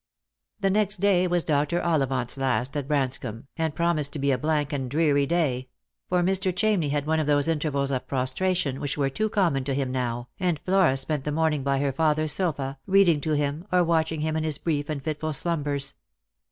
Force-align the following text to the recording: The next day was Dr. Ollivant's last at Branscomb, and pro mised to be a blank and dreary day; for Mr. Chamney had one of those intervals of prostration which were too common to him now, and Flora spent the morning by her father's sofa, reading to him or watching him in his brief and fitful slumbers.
The 0.59 0.71
next 0.71 0.97
day 0.97 1.27
was 1.27 1.43
Dr. 1.43 1.79
Ollivant's 1.79 2.35
last 2.35 2.75
at 2.75 2.87
Branscomb, 2.87 3.45
and 3.55 3.75
pro 3.75 3.85
mised 3.93 4.09
to 4.13 4.17
be 4.17 4.31
a 4.31 4.37
blank 4.39 4.73
and 4.73 4.89
dreary 4.89 5.27
day; 5.27 5.69
for 6.09 6.23
Mr. 6.23 6.51
Chamney 6.51 6.89
had 6.89 7.05
one 7.05 7.19
of 7.19 7.27
those 7.27 7.47
intervals 7.47 7.91
of 7.91 8.07
prostration 8.07 8.79
which 8.79 8.97
were 8.97 9.11
too 9.11 9.29
common 9.29 9.63
to 9.65 9.75
him 9.75 9.91
now, 9.91 10.29
and 10.39 10.57
Flora 10.57 10.97
spent 10.97 11.23
the 11.23 11.31
morning 11.31 11.61
by 11.61 11.77
her 11.77 11.91
father's 11.93 12.31
sofa, 12.31 12.79
reading 12.87 13.21
to 13.21 13.33
him 13.33 13.67
or 13.71 13.83
watching 13.83 14.21
him 14.21 14.35
in 14.35 14.43
his 14.43 14.57
brief 14.57 14.89
and 14.89 15.03
fitful 15.03 15.33
slumbers. 15.33 15.93